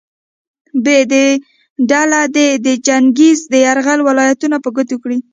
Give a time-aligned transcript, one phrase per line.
[0.83, 0.85] ب
[1.89, 5.17] ډله دې د چنګیز د یرغل ولایتونه په ګوته کړي.